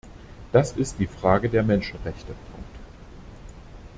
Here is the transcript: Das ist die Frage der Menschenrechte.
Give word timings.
Das 0.51 0.71
ist 0.71 0.97
die 0.97 1.05
Frage 1.05 1.47
der 1.47 1.61
Menschenrechte. 1.61 2.33